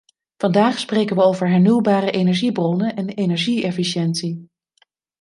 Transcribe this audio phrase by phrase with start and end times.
[0.37, 4.49] Vandaag spreken we over hernieuwbare energiebronnen en energie-efficiëntie.